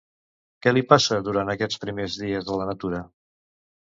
Què 0.65 0.71
li 0.71 0.81
passa, 0.93 1.19
durant 1.27 1.51
aquests 1.53 1.83
primers 1.85 2.17
dies, 2.21 2.49
a 2.55 2.59
la 2.63 2.67
natura? 2.73 3.03